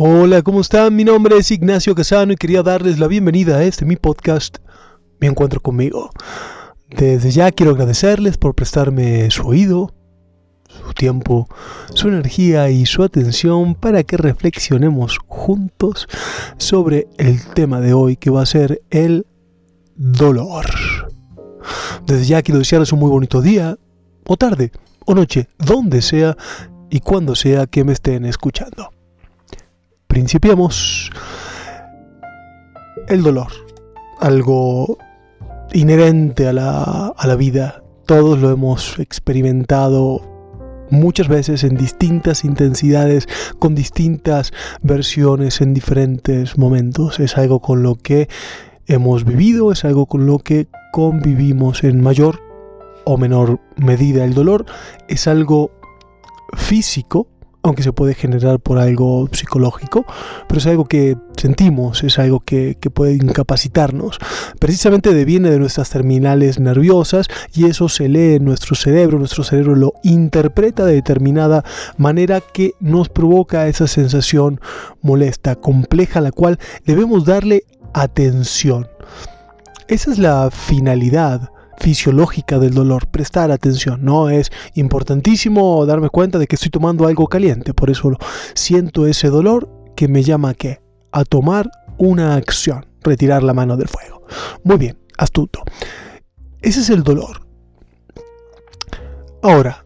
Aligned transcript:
Hola, 0.00 0.42
¿cómo 0.42 0.60
están? 0.60 0.94
Mi 0.94 1.02
nombre 1.02 1.36
es 1.38 1.50
Ignacio 1.50 1.92
Casano 1.92 2.32
y 2.32 2.36
quería 2.36 2.62
darles 2.62 3.00
la 3.00 3.08
bienvenida 3.08 3.56
a 3.56 3.64
este 3.64 3.84
mi 3.84 3.96
podcast, 3.96 4.58
Mi 5.20 5.26
Encuentro 5.26 5.58
conmigo. 5.58 6.12
Desde 6.88 7.32
ya 7.32 7.50
quiero 7.50 7.72
agradecerles 7.72 8.38
por 8.38 8.54
prestarme 8.54 9.28
su 9.32 9.44
oído, 9.48 9.92
su 10.68 10.92
tiempo, 10.92 11.48
su 11.94 12.06
energía 12.06 12.70
y 12.70 12.86
su 12.86 13.02
atención 13.02 13.74
para 13.74 14.04
que 14.04 14.16
reflexionemos 14.16 15.18
juntos 15.26 16.06
sobre 16.58 17.08
el 17.18 17.44
tema 17.54 17.80
de 17.80 17.92
hoy 17.92 18.14
que 18.14 18.30
va 18.30 18.42
a 18.42 18.46
ser 18.46 18.80
el 18.90 19.26
dolor. 19.96 20.66
Desde 22.06 22.24
ya 22.24 22.42
quiero 22.42 22.60
desearles 22.60 22.92
un 22.92 23.00
muy 23.00 23.10
bonito 23.10 23.42
día, 23.42 23.76
o 24.28 24.36
tarde, 24.36 24.70
o 25.06 25.16
noche, 25.16 25.48
donde 25.58 26.02
sea 26.02 26.36
y 26.88 27.00
cuando 27.00 27.34
sea 27.34 27.66
que 27.66 27.82
me 27.82 27.94
estén 27.94 28.26
escuchando. 28.26 28.92
Principiemos. 30.18 31.12
El 33.06 33.22
dolor, 33.22 33.52
algo 34.18 34.98
inherente 35.72 36.48
a 36.48 36.52
la, 36.52 37.14
a 37.16 37.26
la 37.28 37.36
vida. 37.36 37.84
Todos 38.04 38.40
lo 38.40 38.50
hemos 38.50 38.98
experimentado 38.98 40.20
muchas 40.90 41.28
veces 41.28 41.62
en 41.62 41.76
distintas 41.76 42.44
intensidades, 42.44 43.28
con 43.60 43.76
distintas 43.76 44.52
versiones 44.82 45.60
en 45.60 45.72
diferentes 45.72 46.58
momentos. 46.58 47.20
Es 47.20 47.38
algo 47.38 47.60
con 47.60 47.84
lo 47.84 47.94
que 47.94 48.28
hemos 48.88 49.24
vivido, 49.24 49.70
es 49.70 49.84
algo 49.84 50.06
con 50.06 50.26
lo 50.26 50.40
que 50.40 50.66
convivimos 50.90 51.84
en 51.84 52.02
mayor 52.02 52.40
o 53.04 53.18
menor 53.18 53.60
medida. 53.76 54.24
El 54.24 54.34
dolor 54.34 54.66
es 55.06 55.28
algo 55.28 55.70
físico, 56.56 57.28
aunque 57.62 57.82
se 57.82 57.92
puede 57.92 58.14
generar 58.14 58.60
por 58.60 58.78
algo 58.78 59.28
psicológico, 59.32 60.06
pero 60.46 60.58
es 60.58 60.66
algo 60.66 60.84
que 60.86 61.16
sentimos, 61.36 62.02
es 62.04 62.18
algo 62.18 62.40
que, 62.40 62.76
puede 62.94 63.14
incapacitarnos. 63.14 64.18
Precisamente 64.58 65.12
deviene 65.12 65.50
de 65.50 65.58
nuestras 65.58 65.90
terminales 65.90 66.58
nerviosas 66.58 67.28
y 67.52 67.66
eso 67.66 67.88
se 67.88 68.08
lee 68.08 68.36
en 68.36 68.44
nuestro 68.44 68.74
cerebro, 68.74 69.18
nuestro 69.18 69.44
cerebro 69.44 69.76
lo 69.76 69.92
interpreta 70.02 70.86
de 70.86 70.94
determinada 70.94 71.64
manera 71.96 72.40
que 72.40 72.72
nos 72.80 73.08
provoca 73.08 73.68
esa 73.68 73.86
sensación 73.86 74.60
molesta, 75.02 75.56
compleja, 75.56 76.20
a 76.20 76.22
la 76.22 76.32
cual 76.32 76.58
debemos 76.86 77.24
darle 77.24 77.64
atención. 77.92 78.88
Esa 79.88 80.10
es 80.10 80.18
la 80.18 80.50
finalidad 80.50 81.50
fisiológica 81.80 82.58
del 82.58 82.74
dolor, 82.74 83.08
prestar 83.08 83.50
atención, 83.50 84.04
no 84.04 84.30
es 84.30 84.50
importantísimo 84.74 85.84
darme 85.86 86.08
cuenta 86.08 86.38
de 86.38 86.46
que 86.46 86.56
estoy 86.56 86.70
tomando 86.70 87.06
algo 87.06 87.26
caliente, 87.26 87.74
por 87.74 87.90
eso 87.90 88.16
siento 88.54 89.06
ese 89.06 89.28
dolor 89.28 89.68
que 89.96 90.08
me 90.08 90.22
llama 90.22 90.50
a 90.50 90.54
qué? 90.54 90.80
A 91.12 91.24
tomar 91.24 91.70
una 91.98 92.34
acción, 92.34 92.86
retirar 93.02 93.42
la 93.42 93.54
mano 93.54 93.76
del 93.76 93.88
fuego. 93.88 94.22
Muy 94.64 94.76
bien, 94.76 94.98
astuto. 95.16 95.62
Ese 96.60 96.80
es 96.80 96.90
el 96.90 97.02
dolor. 97.02 97.46
Ahora, 99.42 99.84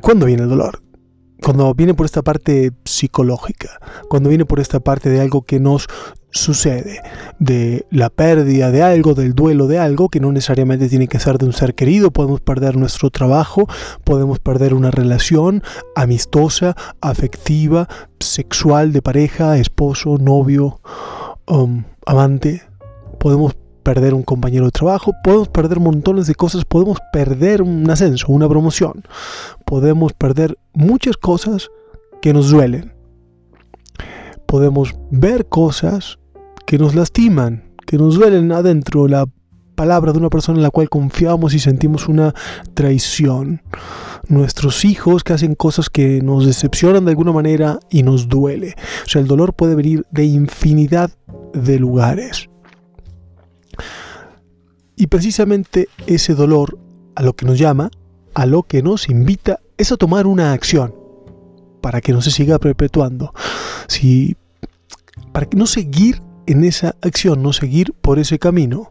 ¿cuándo 0.00 0.26
viene 0.26 0.44
el 0.44 0.48
dolor? 0.48 0.82
Cuando 1.42 1.72
viene 1.74 1.94
por 1.94 2.06
esta 2.06 2.22
parte 2.22 2.72
psicológica, 2.84 3.80
cuando 4.08 4.28
viene 4.28 4.44
por 4.44 4.60
esta 4.60 4.80
parte 4.80 5.08
de 5.08 5.20
algo 5.20 5.42
que 5.42 5.60
nos 5.60 5.86
sucede, 6.30 7.00
de 7.38 7.86
la 7.90 8.10
pérdida 8.10 8.70
de 8.70 8.82
algo, 8.82 9.14
del 9.14 9.34
duelo 9.34 9.66
de 9.66 9.78
algo, 9.78 10.08
que 10.08 10.20
no 10.20 10.32
necesariamente 10.32 10.88
tiene 10.88 11.08
que 11.08 11.18
ser 11.18 11.38
de 11.38 11.46
un 11.46 11.52
ser 11.52 11.74
querido, 11.74 12.10
podemos 12.10 12.40
perder 12.40 12.76
nuestro 12.76 13.10
trabajo, 13.10 13.66
podemos 14.04 14.38
perder 14.38 14.74
una 14.74 14.90
relación 14.90 15.62
amistosa, 15.94 16.76
afectiva, 17.00 17.88
sexual, 18.20 18.92
de 18.92 19.02
pareja, 19.02 19.56
esposo, 19.58 20.18
novio, 20.18 20.80
um, 21.46 21.84
amante, 22.06 22.62
podemos 23.18 23.56
perder 23.82 24.12
un 24.12 24.22
compañero 24.22 24.66
de 24.66 24.70
trabajo, 24.70 25.12
podemos 25.24 25.48
perder 25.48 25.80
montones 25.80 26.26
de 26.26 26.34
cosas, 26.34 26.64
podemos 26.64 26.98
perder 27.12 27.62
un 27.62 27.88
ascenso, 27.90 28.26
una 28.28 28.48
promoción, 28.48 29.04
podemos 29.64 30.12
perder 30.12 30.58
muchas 30.74 31.16
cosas 31.16 31.70
que 32.20 32.34
nos 32.34 32.50
duelen 32.50 32.97
podemos 34.48 34.94
ver 35.10 35.46
cosas 35.46 36.18
que 36.66 36.78
nos 36.78 36.94
lastiman, 36.94 37.74
que 37.86 37.98
nos 37.98 38.16
duelen 38.16 38.50
adentro, 38.50 39.06
la 39.06 39.26
palabra 39.74 40.12
de 40.12 40.18
una 40.18 40.30
persona 40.30 40.58
en 40.58 40.62
la 40.62 40.70
cual 40.70 40.88
confiamos 40.88 41.52
y 41.52 41.58
sentimos 41.58 42.08
una 42.08 42.34
traición. 42.72 43.62
Nuestros 44.26 44.86
hijos 44.86 45.22
que 45.22 45.34
hacen 45.34 45.54
cosas 45.54 45.90
que 45.90 46.22
nos 46.22 46.46
decepcionan 46.46 47.04
de 47.04 47.10
alguna 47.10 47.30
manera 47.30 47.78
y 47.90 48.02
nos 48.02 48.26
duele. 48.26 48.74
O 49.04 49.08
sea, 49.08 49.20
el 49.20 49.28
dolor 49.28 49.52
puede 49.52 49.74
venir 49.74 50.06
de 50.10 50.24
infinidad 50.24 51.10
de 51.52 51.78
lugares. 51.78 52.48
Y 54.96 55.08
precisamente 55.08 55.88
ese 56.06 56.34
dolor 56.34 56.78
a 57.14 57.22
lo 57.22 57.34
que 57.34 57.44
nos 57.44 57.58
llama, 57.58 57.90
a 58.34 58.46
lo 58.46 58.62
que 58.62 58.82
nos 58.82 59.10
invita, 59.10 59.60
es 59.76 59.92
a 59.92 59.98
tomar 59.98 60.26
una 60.26 60.52
acción 60.54 60.94
para 61.82 62.00
que 62.00 62.12
no 62.12 62.22
se 62.22 62.30
siga 62.30 62.58
perpetuando 62.58 63.32
si 63.88 64.36
para 65.32 65.48
no 65.56 65.66
seguir 65.66 66.22
en 66.46 66.64
esa 66.64 66.94
acción, 67.02 67.42
no 67.42 67.52
seguir 67.52 67.92
por 67.94 68.18
ese 68.18 68.38
camino. 68.38 68.90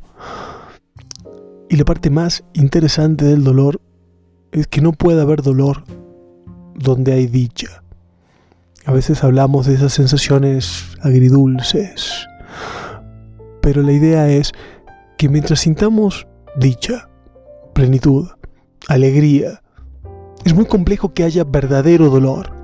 Y 1.70 1.78
la 1.78 1.86
parte 1.86 2.10
más 2.10 2.44
interesante 2.54 3.26
del 3.26 3.44
dolor 3.44 3.82
es 4.52 4.68
que 4.68 4.82
no 4.82 4.92
puede 4.92 5.22
haber 5.22 5.42
dolor 5.42 5.84
donde 6.76 7.14
hay 7.14 7.28
dicha. 7.28 7.84
A 8.86 8.92
veces 8.92 9.24
hablamos 9.24 9.66
de 9.66 9.76
esas 9.76 9.94
sensaciones 9.94 10.86
agridulces, 11.02 12.26
pero 13.62 13.82
la 13.82 13.92
idea 13.92 14.30
es 14.30 14.54
que 15.18 15.28
mientras 15.28 15.60
sintamos 15.60 16.26
dicha, 16.58 17.10
plenitud, 17.74 18.30
alegría, 18.88 19.62
es 20.46 20.56
muy 20.56 20.66
complejo 20.66 21.14
que 21.14 21.24
haya 21.24 21.44
verdadero 21.44 22.10
dolor. 22.10 22.57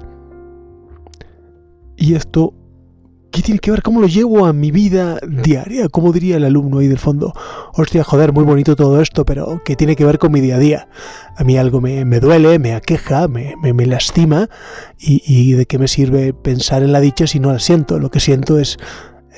Y 1.97 2.15
esto, 2.15 2.53
¿qué 3.31 3.41
tiene 3.41 3.59
que 3.59 3.71
ver? 3.71 3.81
¿Cómo 3.81 4.01
lo 4.01 4.07
llevo 4.07 4.45
a 4.45 4.53
mi 4.53 4.71
vida 4.71 5.19
diaria? 5.27 5.89
¿Cómo 5.89 6.11
diría 6.11 6.37
el 6.37 6.45
alumno 6.45 6.79
ahí 6.79 6.87
del 6.87 6.99
fondo? 6.99 7.33
Hostia, 7.73 8.03
joder, 8.03 8.31
muy 8.31 8.43
bonito 8.43 8.75
todo 8.75 9.01
esto, 9.01 9.25
pero 9.25 9.61
¿qué 9.65 9.75
tiene 9.75 9.95
que 9.95 10.05
ver 10.05 10.19
con 10.19 10.31
mi 10.31 10.41
día 10.41 10.55
a 10.55 10.59
día? 10.59 10.87
A 11.35 11.43
mí 11.43 11.57
algo 11.57 11.81
me, 11.81 12.03
duele, 12.19 12.59
me 12.59 12.73
aqueja, 12.73 13.27
me, 13.27 13.55
me, 13.61 13.85
lastima. 13.85 14.49
Y, 14.99 15.53
de 15.53 15.65
qué 15.65 15.77
me 15.79 15.87
sirve 15.87 16.33
pensar 16.33 16.83
en 16.83 16.91
la 16.91 16.99
dicha 16.99 17.27
si 17.27 17.39
no 17.39 17.51
la 17.51 17.59
siento? 17.59 17.99
Lo 17.99 18.11
que 18.11 18.19
siento 18.19 18.59
es, 18.59 18.77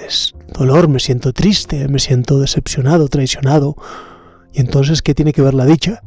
es 0.05 0.33
dolor, 0.53 0.87
me 0.87 0.99
siento 0.99 1.33
triste, 1.33 1.87
me 1.87 1.99
siento 1.99 2.39
decepcionado, 2.39 3.07
traicionado. 3.07 3.75
Y 4.53 4.61
entonces, 4.61 5.01
¿qué 5.01 5.13
tiene 5.13 5.33
que 5.33 5.41
ver 5.41 5.53
la 5.53 5.65
dicha? 5.65 6.01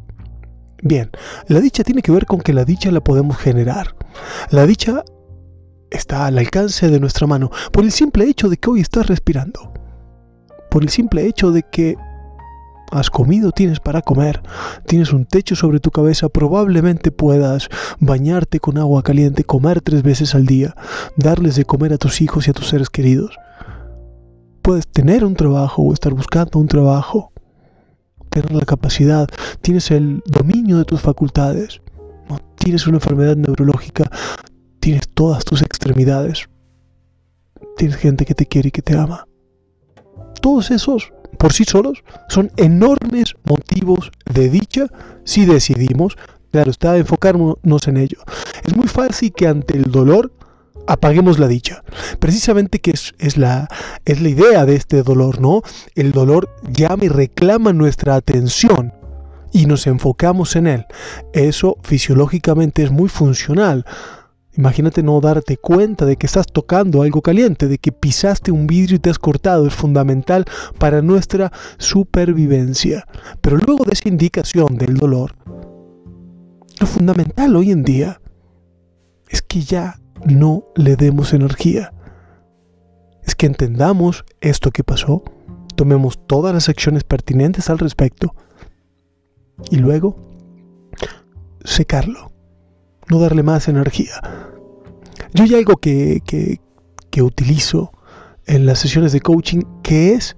Bien, 0.81 1.09
la 1.47 1.59
dicha 1.59 1.83
tiene 1.83 2.01
que 2.01 2.11
ver 2.11 2.25
con 2.25 2.39
que 2.39 2.53
la 2.53 2.65
dicha 2.65 2.91
la 2.91 3.01
podemos 3.01 3.37
generar. 3.37 3.95
La 4.49 4.65
dicha 4.65 5.03
está 5.91 6.25
al 6.25 6.37
alcance 6.37 6.89
de 6.89 6.99
nuestra 6.99 7.27
mano 7.27 7.49
por 7.71 7.83
el 7.83 7.91
simple 7.91 8.25
hecho 8.25 8.49
de 8.49 8.57
que 8.57 8.69
hoy 8.69 8.81
estás 8.81 9.07
respirando. 9.07 9.73
Por 10.69 10.83
el 10.83 10.89
simple 10.89 11.25
hecho 11.25 11.51
de 11.51 11.63
que 11.63 11.97
has 12.91 13.09
comido, 13.09 13.51
tienes 13.51 13.79
para 13.79 14.01
comer, 14.01 14.41
tienes 14.85 15.13
un 15.13 15.25
techo 15.25 15.55
sobre 15.55 15.79
tu 15.79 15.91
cabeza, 15.91 16.29
probablemente 16.29 17.11
puedas 17.11 17.69
bañarte 17.99 18.59
con 18.59 18.77
agua 18.77 19.03
caliente, 19.03 19.43
comer 19.43 19.81
tres 19.81 20.03
veces 20.03 20.35
al 20.35 20.45
día, 20.45 20.75
darles 21.15 21.55
de 21.55 21.65
comer 21.65 21.93
a 21.93 21.97
tus 21.97 22.21
hijos 22.21 22.47
y 22.47 22.51
a 22.51 22.53
tus 22.53 22.69
seres 22.69 22.89
queridos. 22.89 23.37
Puedes 24.61 24.87
tener 24.87 25.23
un 25.23 25.35
trabajo 25.35 25.83
o 25.83 25.93
estar 25.93 26.13
buscando 26.13 26.59
un 26.59 26.67
trabajo, 26.67 27.31
tener 28.29 28.51
la 28.51 28.65
capacidad, 28.65 29.27
tienes 29.61 29.91
el 29.91 30.21
dominio 30.25 30.77
de 30.77 30.85
tus 30.85 31.01
facultades, 31.01 31.81
no 32.29 32.37
tienes 32.57 32.85
una 32.87 32.97
enfermedad 32.97 33.35
neurológica, 33.35 34.09
tienes 34.79 35.07
todas 35.09 35.43
tus 35.45 35.61
extremidades, 35.61 36.49
tienes 37.77 37.97
gente 37.97 38.25
que 38.25 38.35
te 38.35 38.45
quiere 38.45 38.69
y 38.69 38.71
que 38.71 38.81
te 38.81 38.97
ama. 38.97 39.27
Todos 40.41 40.71
esos, 40.71 41.11
por 41.37 41.53
sí 41.53 41.65
solos, 41.65 42.03
son 42.29 42.51
enormes 42.57 43.35
motivos 43.43 44.11
de 44.25 44.49
dicha 44.49 44.87
si 45.23 45.45
decidimos, 45.45 46.17
claro 46.51 46.71
está, 46.71 46.97
enfocarnos 46.97 47.87
en 47.87 47.97
ello. 47.97 48.19
Es 48.63 48.75
muy 48.75 48.87
fácil 48.87 49.33
que 49.33 49.47
ante 49.47 49.77
el 49.77 49.91
dolor 49.91 50.31
apaguemos 50.87 51.39
la 51.39 51.47
dicha. 51.47 51.83
Precisamente 52.19 52.79
que 52.79 52.91
es, 52.91 53.13
es, 53.19 53.37
la, 53.37 53.67
es 54.05 54.21
la 54.21 54.29
idea 54.29 54.65
de 54.65 54.75
este 54.75 55.03
dolor, 55.03 55.39
¿no? 55.39 55.61
El 55.95 56.11
dolor 56.11 56.49
llama 56.71 57.05
y 57.05 57.09
reclama 57.09 57.73
nuestra 57.73 58.15
atención 58.15 58.93
y 59.51 59.65
nos 59.65 59.87
enfocamos 59.87 60.55
en 60.55 60.67
él. 60.67 60.85
Eso 61.33 61.77
fisiológicamente 61.83 62.83
es 62.83 62.91
muy 62.91 63.09
funcional 63.09 63.85
Imagínate 64.57 65.03
no 65.03 65.21
darte 65.21 65.57
cuenta 65.57 66.05
de 66.05 66.17
que 66.17 66.25
estás 66.25 66.47
tocando 66.47 67.01
algo 67.01 67.21
caliente, 67.21 67.67
de 67.67 67.77
que 67.77 67.91
pisaste 67.91 68.51
un 68.51 68.67
vidrio 68.67 68.97
y 68.97 68.99
te 68.99 69.09
has 69.09 69.19
cortado. 69.19 69.67
Es 69.67 69.73
fundamental 69.73 70.45
para 70.77 71.01
nuestra 71.01 71.51
supervivencia. 71.77 73.05
Pero 73.41 73.57
luego 73.57 73.85
de 73.85 73.93
esa 73.93 74.09
indicación 74.09 74.77
del 74.77 74.97
dolor, 74.97 75.35
lo 76.79 76.87
fundamental 76.87 77.55
hoy 77.55 77.71
en 77.71 77.83
día 77.83 78.21
es 79.29 79.41
que 79.41 79.61
ya 79.61 79.99
no 80.25 80.65
le 80.75 80.95
demos 80.95 81.33
energía. 81.33 81.93
Es 83.23 83.35
que 83.35 83.45
entendamos 83.45 84.25
esto 84.41 84.71
que 84.71 84.83
pasó, 84.83 85.23
tomemos 85.75 86.25
todas 86.25 86.53
las 86.53 86.67
acciones 86.67 87.03
pertinentes 87.03 87.69
al 87.69 87.79
respecto 87.79 88.33
y 89.69 89.77
luego 89.77 90.17
secarlo, 91.63 92.31
no 93.09 93.19
darle 93.19 93.43
más 93.43 93.67
energía. 93.67 94.13
Yo 95.33 95.43
hay 95.43 95.53
algo 95.55 95.77
que, 95.77 96.21
que, 96.25 96.59
que 97.09 97.21
utilizo 97.21 97.91
en 98.45 98.65
las 98.65 98.79
sesiones 98.79 99.11
de 99.11 99.21
coaching 99.21 99.61
que 99.83 100.13
es 100.13 100.35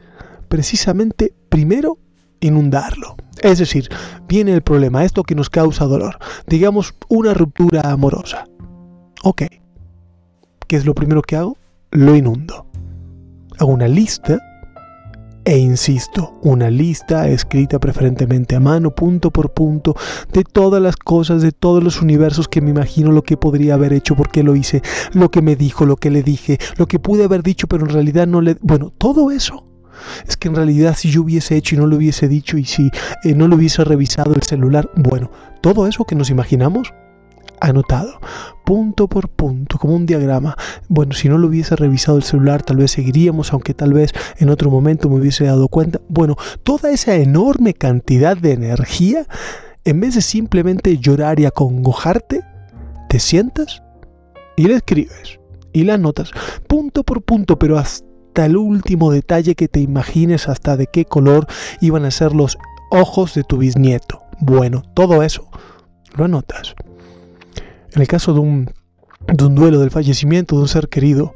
precisamente 0.47 1.33
primero 1.50 1.97
inundarlo. 2.39 3.15
Es 3.41 3.59
decir, 3.59 3.89
viene 4.27 4.53
el 4.53 4.62
problema, 4.62 5.06
esto 5.06 5.23
que 5.23 5.35
nos 5.35 5.50
causa 5.50 5.85
dolor, 5.85 6.18
digamos 6.47 6.94
una 7.07 7.33
ruptura 7.33 7.81
amorosa. 7.81 8.45
Ok, 9.24 9.44
¿qué 10.67 10.75
es 10.75 10.85
lo 10.85 10.94
primero 10.94 11.21
que 11.21 11.35
hago? 11.35 11.57
Lo 11.91 12.15
inundo. 12.15 12.67
Hago 13.59 13.71
una 13.71 13.88
lista 13.88 14.39
e 15.43 15.57
insisto, 15.57 16.39
una 16.43 16.69
lista 16.69 17.27
escrita 17.27 17.79
preferentemente 17.79 18.55
a 18.55 18.59
mano, 18.59 18.91
punto 18.91 19.31
por 19.31 19.53
punto, 19.53 19.95
de 20.31 20.43
todas 20.43 20.81
las 20.81 20.95
cosas, 20.95 21.41
de 21.41 21.51
todos 21.51 21.83
los 21.83 22.01
universos 22.01 22.47
que 22.47 22.61
me 22.61 22.69
imagino 22.69 23.11
lo 23.11 23.23
que 23.23 23.38
podría 23.38 23.73
haber 23.73 23.93
hecho, 23.93 24.15
por 24.15 24.29
qué 24.29 24.43
lo 24.43 24.55
hice, 24.55 24.81
lo 25.13 25.31
que 25.31 25.41
me 25.41 25.55
dijo, 25.55 25.85
lo 25.85 25.95
que 25.95 26.11
le 26.11 26.21
dije, 26.23 26.59
lo 26.77 26.88
que 26.88 26.99
pude 26.99 27.23
haber 27.23 27.43
dicho, 27.43 27.67
pero 27.67 27.85
en 27.85 27.91
realidad 27.91 28.27
no 28.27 28.41
le... 28.41 28.57
Bueno, 28.61 28.93
todo 28.97 29.31
eso. 29.31 29.65
Es 30.27 30.38
que 30.38 30.47
en 30.47 30.55
realidad 30.55 30.95
si 30.97 31.11
yo 31.11 31.21
hubiese 31.21 31.55
hecho 31.55 31.75
y 31.75 31.77
no 31.77 31.88
lo 31.88 31.97
hubiese 31.97 32.27
dicho 32.27 32.57
y 32.57 32.65
si 32.65 32.89
eh, 33.23 33.35
no 33.35 33.47
lo 33.47 33.55
hubiese 33.55 33.83
revisado 33.83 34.33
el 34.33 34.41
celular, 34.43 34.89
bueno, 34.95 35.31
todo 35.61 35.88
eso 35.88 36.05
que 36.05 36.15
nos 36.15 36.29
imaginamos, 36.29 36.93
anotado, 37.61 38.19
punto 38.65 39.07
por 39.07 39.29
punto, 39.29 39.77
como 39.77 39.95
un 39.95 40.05
diagrama. 40.05 40.57
Bueno, 40.89 41.13
si 41.13 41.29
no 41.29 41.37
lo 41.37 41.47
hubiese 41.47 41.75
revisado 41.75 42.17
el 42.17 42.23
celular, 42.23 42.63
tal 42.63 42.77
vez 42.77 42.91
seguiríamos, 42.91 43.53
aunque 43.53 43.73
tal 43.73 43.93
vez 43.93 44.11
en 44.37 44.49
otro 44.49 44.69
momento 44.69 45.09
me 45.09 45.19
hubiese 45.19 45.45
dado 45.45 45.67
cuenta. 45.67 46.01
Bueno, 46.09 46.35
toda 46.63 46.91
esa 46.91 47.15
enorme 47.15 47.73
cantidad 47.73 48.35
de 48.35 48.53
energía, 48.53 49.25
en 49.85 49.99
vez 50.01 50.15
de 50.15 50.21
simplemente 50.21 50.97
llorar 50.97 51.39
y 51.39 51.45
acongojarte, 51.45 52.41
te 53.07 53.19
sientas 53.19 53.83
y 54.57 54.67
la 54.67 54.75
escribes 54.75 55.39
y 55.73 55.83
la 55.83 55.93
anotas, 55.93 56.31
punto 56.67 57.03
por 57.03 57.21
punto, 57.21 57.57
pero 57.57 57.77
hasta 57.77 58.45
el 58.45 58.57
último 58.57 59.11
detalle 59.11 59.55
que 59.55 59.67
te 59.67 59.79
imagines, 59.79 60.49
hasta 60.49 60.77
de 60.77 60.87
qué 60.87 61.05
color 61.05 61.47
iban 61.79 62.05
a 62.05 62.11
ser 62.11 62.33
los 62.33 62.57
ojos 62.89 63.33
de 63.33 63.43
tu 63.43 63.57
bisnieto. 63.57 64.21
Bueno, 64.39 64.83
todo 64.93 65.23
eso 65.23 65.49
lo 66.15 66.25
anotas. 66.25 66.75
En 67.93 68.01
el 68.01 68.07
caso 68.07 68.33
de 68.33 68.39
un, 68.39 68.69
duelo, 69.27 69.79
del 69.79 69.91
fallecimiento 69.91 70.55
de 70.55 70.61
un 70.61 70.67
ser 70.69 70.88
querido, 70.88 71.35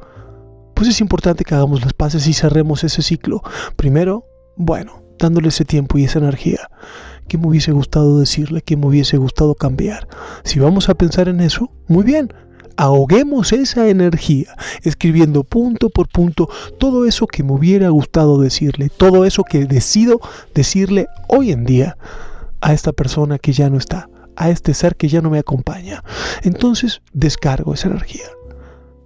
pues 0.74 0.88
es 0.88 1.02
importante 1.02 1.44
que 1.44 1.54
hagamos 1.54 1.84
las 1.84 1.94
paces 1.94 2.28
y 2.28 2.34
cerremos 2.34 2.84
ese 2.86 3.02
ciclo. 3.02 3.42
Primero, 3.76 4.26
bueno, 4.56 5.04
dándole 5.20 5.50
ese 5.50 5.66
tiempo 5.66 5.98
y 5.98 6.06
esa 6.06 6.20
energía. 6.20 6.70
¿Qué 7.28 7.38
me 7.38 7.48
hubiese 7.48 7.74
gustado 7.74 8.20
decirle? 8.20 8.62
¿Qué 8.62 8.78
me 8.78 8.88
hubiese 8.88 9.18
gustado 9.18 9.56
cambiar? 9.56 10.08
Si 10.44 10.60
vamos 10.60 10.88
a 10.88 10.96
pensar 10.96 11.28
en 11.28 11.42
eso, 11.42 11.72
muy 11.88 12.04
bien. 12.04 12.34
Ahoguemos 12.78 13.52
esa 13.52 13.90
energía, 13.90 14.56
escribiendo 14.84 15.44
punto 15.44 15.90
por 15.90 16.08
punto 16.08 16.50
todo 16.78 17.06
eso 17.06 17.26
que 17.28 17.44
me 17.44 17.54
hubiera 17.54 17.90
gustado 17.90 18.40
decirle, 18.40 18.90
todo 18.90 19.26
eso 19.26 19.44
que 19.44 19.66
decido 19.66 20.20
decirle 20.54 21.08
hoy 21.30 21.52
en 21.52 21.66
día 21.66 21.98
a 22.60 22.74
esta 22.74 22.92
persona 22.92 23.40
que 23.40 23.54
ya 23.54 23.70
no 23.70 23.78
está 23.78 24.10
a 24.36 24.50
este 24.50 24.74
ser 24.74 24.96
que 24.96 25.08
ya 25.08 25.22
no 25.22 25.30
me 25.30 25.40
acompaña. 25.40 26.04
Entonces 26.44 27.02
descargo 27.14 27.74
esa 27.74 27.88
energía. 27.88 28.26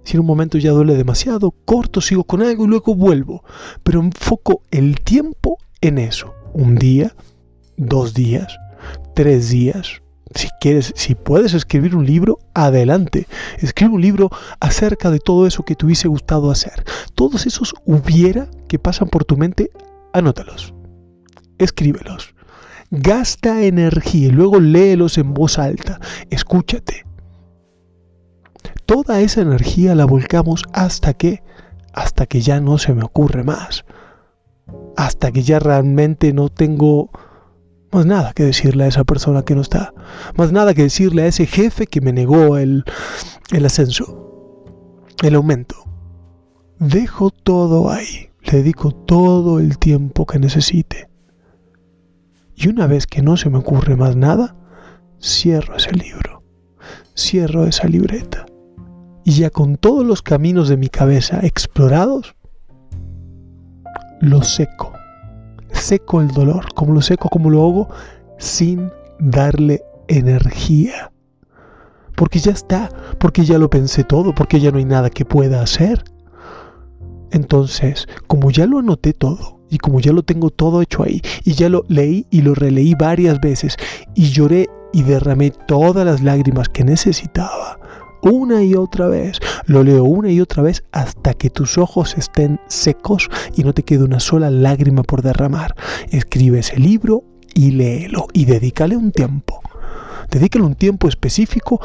Si 0.04 0.16
en 0.16 0.20
un 0.20 0.26
momento 0.26 0.58
ya 0.58 0.72
duele 0.72 0.96
demasiado, 0.96 1.52
corto, 1.64 2.00
sigo 2.00 2.24
con 2.24 2.42
algo 2.42 2.64
y 2.64 2.68
luego 2.68 2.94
vuelvo. 2.94 3.44
Pero 3.82 4.00
enfoco 4.00 4.62
el 4.70 5.00
tiempo 5.00 5.58
en 5.80 5.98
eso. 5.98 6.34
Un 6.52 6.76
día, 6.76 7.14
dos 7.76 8.14
días, 8.14 8.56
tres 9.14 9.50
días. 9.50 10.02
Si 10.34 10.48
quieres, 10.60 10.92
si 10.96 11.14
puedes 11.14 11.54
escribir 11.54 11.96
un 11.96 12.06
libro, 12.06 12.38
adelante. 12.54 13.26
Escribe 13.58 13.94
un 13.94 14.00
libro 14.00 14.30
acerca 14.60 15.10
de 15.10 15.18
todo 15.18 15.46
eso 15.46 15.64
que 15.64 15.74
te 15.74 15.84
hubiese 15.84 16.08
gustado 16.08 16.50
hacer. 16.50 16.84
Todos 17.14 17.46
esos 17.46 17.74
hubiera 17.84 18.48
que 18.68 18.78
pasan 18.78 19.08
por 19.08 19.24
tu 19.24 19.36
mente, 19.36 19.70
anótalos. 20.12 20.72
Escríbelos. 21.58 22.34
Gasta 22.90 23.62
energía 23.62 24.28
y 24.28 24.30
luego 24.30 24.58
léelos 24.58 25.16
en 25.18 25.32
voz 25.32 25.58
alta. 25.58 26.00
Escúchate. 26.28 27.06
Toda 28.84 29.20
esa 29.20 29.42
energía 29.42 29.94
la 29.94 30.04
volcamos 30.04 30.64
hasta 30.72 31.14
que, 31.14 31.44
hasta 31.92 32.26
que 32.26 32.40
ya 32.40 32.60
no 32.60 32.78
se 32.78 32.92
me 32.92 33.04
ocurre 33.04 33.44
más. 33.44 33.84
Hasta 34.96 35.30
que 35.30 35.42
ya 35.42 35.60
realmente 35.60 36.32
no 36.32 36.48
tengo 36.48 37.10
más 37.92 38.06
nada 38.06 38.32
que 38.32 38.44
decirle 38.44 38.84
a 38.84 38.88
esa 38.88 39.04
persona 39.04 39.44
que 39.44 39.54
no 39.54 39.60
está. 39.60 39.94
Más 40.36 40.50
nada 40.50 40.74
que 40.74 40.82
decirle 40.82 41.22
a 41.22 41.26
ese 41.26 41.46
jefe 41.46 41.86
que 41.86 42.00
me 42.00 42.12
negó 42.12 42.58
el, 42.58 42.84
el 43.52 43.66
ascenso, 43.66 44.64
el 45.22 45.36
aumento. 45.36 45.76
Dejo 46.80 47.30
todo 47.30 47.90
ahí. 47.90 48.30
Le 48.42 48.58
dedico 48.58 48.90
todo 48.90 49.60
el 49.60 49.78
tiempo 49.78 50.26
que 50.26 50.38
necesite. 50.38 51.09
Y 52.62 52.68
una 52.68 52.86
vez 52.86 53.06
que 53.06 53.22
no 53.22 53.38
se 53.38 53.48
me 53.48 53.56
ocurre 53.56 53.96
más 53.96 54.16
nada, 54.16 54.54
cierro 55.18 55.76
ese 55.76 55.92
libro, 55.92 56.42
cierro 57.16 57.64
esa 57.64 57.88
libreta. 57.88 58.44
Y 59.24 59.32
ya 59.32 59.48
con 59.48 59.78
todos 59.78 60.04
los 60.04 60.20
caminos 60.20 60.68
de 60.68 60.76
mi 60.76 60.90
cabeza 60.90 61.40
explorados, 61.42 62.36
lo 64.20 64.42
seco. 64.42 64.92
Seco 65.72 66.20
el 66.20 66.28
dolor. 66.28 66.74
como 66.74 66.92
lo 66.92 67.00
seco? 67.00 67.30
como 67.30 67.48
lo 67.48 67.66
hago? 67.66 67.88
Sin 68.38 68.90
darle 69.18 69.82
energía. 70.08 71.12
Porque 72.14 72.40
ya 72.40 72.52
está, 72.52 72.90
porque 73.18 73.46
ya 73.46 73.56
lo 73.56 73.70
pensé 73.70 74.04
todo, 74.04 74.34
porque 74.34 74.60
ya 74.60 74.70
no 74.70 74.76
hay 74.76 74.84
nada 74.84 75.08
que 75.08 75.24
pueda 75.24 75.62
hacer. 75.62 76.04
Entonces, 77.30 78.06
como 78.26 78.50
ya 78.50 78.66
lo 78.66 78.78
anoté 78.78 79.12
todo, 79.12 79.60
y 79.70 79.78
como 79.78 80.00
ya 80.00 80.12
lo 80.12 80.22
tengo 80.22 80.50
todo 80.50 80.82
hecho 80.82 81.04
ahí, 81.04 81.22
y 81.44 81.52
ya 81.52 81.68
lo 81.68 81.84
leí 81.88 82.26
y 82.30 82.42
lo 82.42 82.54
releí 82.54 82.94
varias 82.94 83.40
veces, 83.40 83.76
y 84.14 84.30
lloré 84.30 84.68
y 84.92 85.02
derramé 85.02 85.50
todas 85.50 86.04
las 86.04 86.22
lágrimas 86.22 86.68
que 86.68 86.82
necesitaba, 86.82 87.78
una 88.22 88.62
y 88.62 88.74
otra 88.74 89.06
vez, 89.08 89.38
lo 89.64 89.82
leo 89.82 90.04
una 90.04 90.30
y 90.30 90.40
otra 90.40 90.62
vez 90.62 90.84
hasta 90.92 91.32
que 91.34 91.48
tus 91.48 91.78
ojos 91.78 92.16
estén 92.18 92.60
secos 92.68 93.30
y 93.56 93.64
no 93.64 93.72
te 93.72 93.82
quede 93.82 94.04
una 94.04 94.20
sola 94.20 94.50
lágrima 94.50 95.02
por 95.02 95.22
derramar. 95.22 95.74
Escribe 96.10 96.58
ese 96.58 96.78
libro 96.78 97.24
y 97.54 97.70
léelo 97.70 98.26
y 98.34 98.44
dedícale 98.44 98.96
un 98.96 99.12
tiempo. 99.12 99.59
Dedícale 100.30 100.64
un 100.64 100.74
tiempo 100.74 101.08
específico 101.08 101.80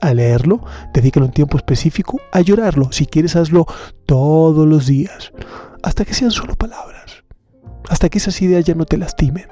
a, 0.00 0.14
leerlo, 0.14 0.60
dedícale 0.92 1.26
un 1.26 1.32
tiempo 1.32 1.56
específico 1.56 2.20
a 2.32 2.40
llorarlo. 2.40 2.90
Si 2.92 3.06
quieres, 3.06 3.36
hazlo 3.36 3.66
todos 4.06 4.66
los 4.66 4.86
días, 4.86 5.32
hasta 5.82 6.04
que 6.04 6.14
sean 6.14 6.30
solo 6.30 6.54
palabras 6.56 7.04
hasta 7.88 8.08
que 8.08 8.18
esas 8.18 8.40
ideas 8.42 8.64
ya 8.64 8.74
no 8.74 8.84
te 8.84 8.96
lastimen. 8.96 9.46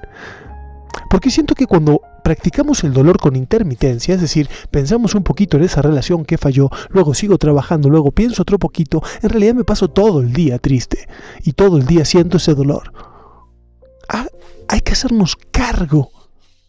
Porque 1.09 1.31
siento 1.31 1.55
que 1.55 1.67
cuando 1.67 2.01
practicamos 2.25 2.85
el 2.85 2.93
dolor 2.93 3.19
con 3.19 3.37
intermitencia, 3.37 4.15
es 4.15 4.21
decir, 4.21 4.49
pensamos 4.71 5.15
un 5.15 5.23
poquito 5.23 5.57
en 5.57 5.65
esa 5.65 5.83
relación 5.83 6.25
que 6.25 6.39
falló, 6.39 6.71
luego 6.89 7.15
sigo 7.15 7.39
trabajando, 7.39 7.91
luego 7.91 8.13
pienso 8.13 8.43
otro 8.43 8.59
poquito, 8.59 9.03
en 9.21 9.31
realidad 9.31 9.55
me 9.55 9.65
paso 9.65 9.89
todo 9.89 10.21
el 10.21 10.33
día 10.33 10.59
triste 10.59 11.09
y 11.43 11.53
todo 11.53 11.77
el 11.77 11.87
día 11.87 12.05
siento 12.05 12.39
ese 12.39 12.55
dolor. 12.55 12.93
Ah, 14.09 14.27
hay 14.69 14.81
que 14.81 14.93
hacernos 14.93 15.37
cargo 15.51 16.11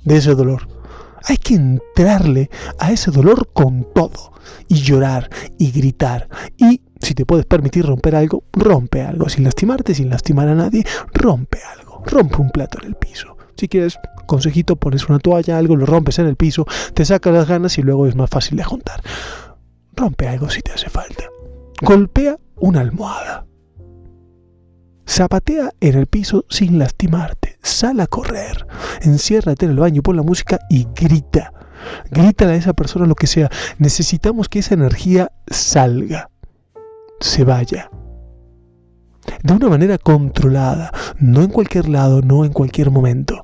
de 0.03 0.17
ese 0.17 0.35
dolor. 0.35 0.67
Hay 1.25 1.37
que 1.37 1.55
entrarle 1.55 2.49
a 2.79 2.91
ese 2.91 3.11
dolor 3.11 3.49
con 3.53 3.87
todo 3.93 4.33
y 4.67 4.75
llorar 4.75 5.29
y 5.57 5.71
gritar 5.71 6.27
y 6.57 6.81
si 7.03 7.13
te 7.13 7.25
puedes 7.25 7.45
permitir 7.45 7.85
romper 7.85 8.15
algo, 8.15 8.43
rompe 8.53 9.01
algo. 9.01 9.27
Sin 9.27 9.43
lastimarte, 9.43 9.93
sin 9.93 10.09
lastimar 10.09 10.47
a 10.47 10.55
nadie, 10.55 10.85
rompe 11.13 11.59
algo. 11.77 12.01
Rompe 12.05 12.37
un 12.37 12.49
plato 12.49 12.79
en 12.81 12.87
el 12.87 12.95
piso. 12.95 13.37
Si 13.57 13.67
quieres, 13.67 13.97
consejito, 14.25 14.77
pones 14.77 15.07
una 15.09 15.19
toalla, 15.19 15.57
algo, 15.57 15.75
lo 15.75 15.85
rompes 15.85 16.19
en 16.19 16.27
el 16.27 16.35
piso, 16.35 16.65
te 16.93 17.05
sacas 17.05 17.33
las 17.33 17.47
ganas 17.47 17.77
y 17.77 17.81
luego 17.81 18.07
es 18.07 18.15
más 18.15 18.29
fácil 18.29 18.57
de 18.57 18.63
juntar. 18.63 19.01
Rompe 19.93 20.27
algo 20.27 20.49
si 20.49 20.61
te 20.61 20.71
hace 20.71 20.89
falta. 20.89 21.25
Golpea 21.81 22.37
una 22.55 22.81
almohada. 22.81 23.45
Zapatea 25.07 25.71
en 25.79 25.97
el 25.97 26.07
piso 26.07 26.45
sin 26.49 26.79
lastimarte. 26.79 27.52
Sal 27.63 28.00
a 28.00 28.08
correr. 28.08 28.67
Enciérrate 29.01 29.65
en 29.65 29.72
el 29.72 29.79
baño, 29.79 30.03
pon 30.03 30.15
la 30.15 30.24
música 30.24 30.60
y 30.70 30.88
grita. 30.96 31.51
Grita 32.12 32.46
a 32.46 32.55
esa 32.55 32.74
persona 32.74 33.08
lo 33.08 33.15
que 33.15 33.27
sea. 33.27 33.50
Necesitamos 33.79 34.48
que 34.48 34.60
esa 34.60 34.75
energía 34.75 35.32
salga 35.48 36.29
se 37.24 37.43
vaya. 37.46 37.89
De 39.41 39.53
una 39.53 39.70
manera 39.70 39.98
controlada, 39.98 40.91
no 41.20 41.41
en 41.41 41.50
cualquier 41.50 41.88
lado, 41.88 42.22
no 42.22 42.43
en 42.43 42.51
cualquier 42.51 42.91
momento, 42.91 43.43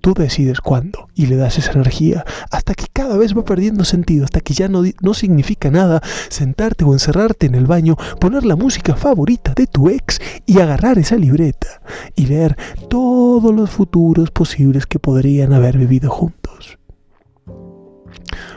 Tú 0.00 0.14
decides 0.14 0.60
cuándo 0.60 1.08
y 1.14 1.26
le 1.26 1.36
das 1.36 1.58
esa 1.58 1.72
energía 1.72 2.24
hasta 2.50 2.74
que 2.74 2.86
cada 2.92 3.18
vez 3.18 3.36
va 3.36 3.44
perdiendo 3.44 3.84
sentido, 3.84 4.24
hasta 4.24 4.40
que 4.40 4.54
ya 4.54 4.68
no, 4.68 4.82
no, 5.02 5.14
significa 5.14 5.70
nada 5.70 6.00
sentarte 6.30 6.84
o 6.84 6.92
encerrarte 6.94 7.46
en 7.46 7.54
el 7.54 7.66
baño, 7.66 7.96
poner 8.18 8.44
la 8.44 8.56
música 8.56 8.96
favorita 8.96 9.52
de 9.54 9.66
tu 9.66 9.90
ex 9.90 10.18
y 10.46 10.58
agarrar 10.58 10.98
esa 10.98 11.16
libreta 11.16 11.82
y 12.16 12.26
leer 12.26 12.56
todos 12.88 13.54
los 13.54 13.70
futuros 13.70 14.30
posibles 14.30 14.86
que 14.86 14.98
podrían 14.98 15.52
haber 15.52 15.76
vivido 15.76 16.10
juntos. 16.10 16.78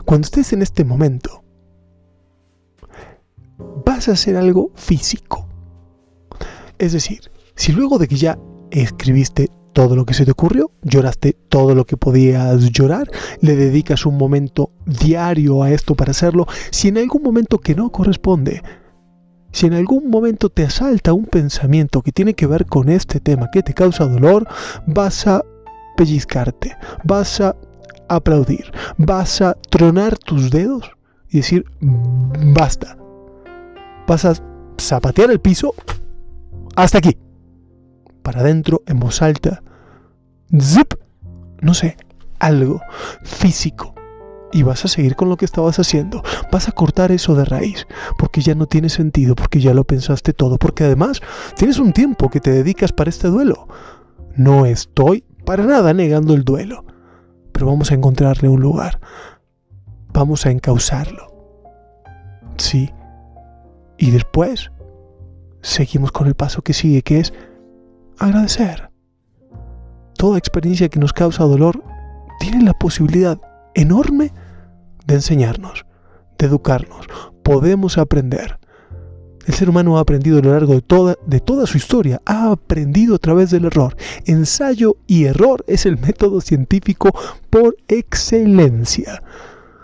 Cuando 0.05 0.25
estés 0.25 0.53
en 0.53 0.62
este 0.62 0.85
momento, 0.85 1.43
vas 3.85 4.07
a 4.07 4.13
hacer 4.13 4.38
algo 4.38 4.71
físico. 4.75 5.47
Es 6.77 6.93
decir, 6.93 7.31
si 7.55 7.71
luego 7.71 7.97
de 7.97 8.07
que 8.07 8.15
ya 8.15 8.38
escribiste 8.71 9.50
todo 9.73 9.95
lo 9.95 10.05
que 10.05 10.13
se 10.13 10.25
te 10.25 10.31
ocurrió, 10.31 10.71
lloraste 10.83 11.33
todo 11.49 11.75
lo 11.75 11.85
que 11.85 11.97
podías 11.97 12.69
llorar, 12.71 13.09
le 13.41 13.55
dedicas 13.55 14.05
un 14.05 14.17
momento 14.17 14.71
diario 14.85 15.63
a 15.63 15.71
esto 15.71 15.95
para 15.95 16.11
hacerlo, 16.11 16.47
si 16.71 16.87
en 16.87 16.97
algún 16.99 17.23
momento 17.23 17.59
que 17.59 17.75
no 17.75 17.89
corresponde, 17.91 18.63
si 19.51 19.67
en 19.67 19.73
algún 19.73 20.09
momento 20.09 20.49
te 20.49 20.63
asalta 20.63 21.13
un 21.13 21.25
pensamiento 21.25 22.01
que 22.01 22.11
tiene 22.11 22.33
que 22.33 22.47
ver 22.47 22.65
con 22.65 22.89
este 22.89 23.19
tema 23.19 23.49
que 23.51 23.63
te 23.63 23.73
causa 23.73 24.05
dolor, 24.05 24.47
vas 24.87 25.27
a 25.27 25.43
pellizcarte, 25.97 26.75
vas 27.03 27.41
a 27.41 27.55
aplaudir, 28.07 28.71
vas 28.97 29.41
a 29.41 29.55
tronar 29.69 30.17
tus 30.17 30.49
dedos 30.49 30.91
y 31.29 31.37
decir, 31.37 31.65
basta. 31.81 32.97
Vas 34.07 34.25
a 34.25 34.33
zapatear 34.79 35.31
el 35.31 35.39
piso 35.39 35.73
hasta 36.75 36.97
aquí 36.97 37.17
para 38.23 38.41
adentro 38.41 38.81
en 38.87 38.99
voz 38.99 39.21
alta. 39.21 39.61
Zip, 40.59 40.93
no 41.61 41.73
sé, 41.73 41.97
algo 42.39 42.81
físico. 43.23 43.93
Y 44.51 44.61
vas 44.61 44.85
a 44.85 44.87
seguir 44.87 45.15
con 45.15 45.29
lo 45.29 45.37
que 45.37 45.45
estabas 45.45 45.79
haciendo. 45.79 46.21
Vas 46.51 46.67
a 46.67 46.71
cortar 46.71 47.11
eso 47.11 47.33
de 47.33 47.45
raíz, 47.45 47.87
porque 48.19 48.41
ya 48.41 48.53
no 48.53 48.67
tiene 48.67 48.89
sentido, 48.89 49.35
porque 49.35 49.59
ya 49.59 49.73
lo 49.73 49.83
pensaste 49.83 50.31
todo, 50.31 50.57
porque 50.57 50.83
además 50.83 51.21
tienes 51.55 51.79
un 51.79 51.91
tiempo 51.91 52.29
que 52.29 52.39
te 52.39 52.51
dedicas 52.51 52.91
para 52.91 53.09
este 53.09 53.29
duelo. 53.29 53.67
No 54.35 54.65
estoy 54.65 55.23
para 55.45 55.63
nada 55.63 55.93
negando 55.93 56.35
el 56.35 56.43
duelo, 56.43 56.85
pero 57.51 57.65
vamos 57.65 57.91
a 57.91 57.95
encontrarle 57.95 58.47
un 58.47 58.61
lugar. 58.61 58.99
Vamos 60.13 60.45
a 60.45 60.51
encauzarlo. 60.51 61.27
Sí. 62.57 62.91
Y 63.97 64.11
después 64.11 64.71
seguimos 65.61 66.11
con 66.11 66.27
el 66.27 66.35
paso 66.35 66.61
que 66.61 66.73
sigue, 66.73 67.01
que 67.01 67.19
es 67.19 67.33
agradecer. 68.20 68.89
Toda 70.17 70.38
experiencia 70.38 70.89
que 70.89 71.00
nos 71.00 71.13
causa 71.13 71.43
dolor 71.43 71.84
tiene 72.39 72.63
la 72.63 72.74
posibilidad 72.74 73.39
enorme 73.74 74.32
de 75.05 75.15
enseñarnos, 75.15 75.86
de 76.38 76.46
educarnos. 76.46 77.08
Podemos 77.43 77.98
aprender. 77.98 78.60
El 79.46 79.53
ser 79.53 79.70
humano 79.70 79.98
ha 79.98 80.01
aprendido 80.01 80.39
a 80.39 80.41
lo 80.41 80.51
largo 80.51 80.74
de 80.74 80.82
toda, 80.82 81.17
de 81.25 81.41
toda 81.41 81.67
su 81.67 81.75
historia, 81.75 82.22
ha 82.25 82.51
aprendido 82.51 83.15
a 83.15 83.20
través 83.20 83.51
del 83.51 83.65
error. 83.65 83.98
Ensayo 84.25 84.96
y 85.05 85.25
error 85.25 85.65
es 85.67 85.86
el 85.86 85.98
método 85.98 86.39
científico 86.39 87.12
por 87.50 87.75
excelencia. 87.89 89.22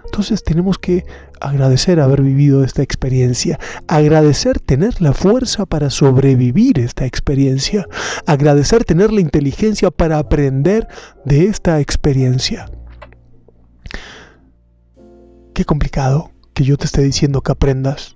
Entonces 0.05 0.43
tenemos 0.43 0.79
que 0.79 1.03
agradecer 1.41 1.99
haber 1.99 2.21
vivido 2.21 2.63
esta 2.63 2.81
experiencia, 2.81 3.59
agradecer 3.87 4.59
tener 4.59 5.01
la 5.01 5.13
fuerza 5.13 5.65
para 5.65 5.89
sobrevivir 5.89 6.79
esta 6.79 7.05
experiencia, 7.05 7.87
agradecer 8.25 8.83
tener 8.85 9.11
la 9.11 9.21
inteligencia 9.21 9.91
para 9.91 10.17
aprender 10.17 10.87
de 11.25 11.45
esta 11.45 11.79
experiencia. 11.79 12.69
Qué 15.53 15.65
complicado 15.65 16.31
que 16.53 16.63
yo 16.63 16.77
te 16.77 16.85
esté 16.85 17.01
diciendo 17.01 17.41
que 17.41 17.51
aprendas 17.51 18.15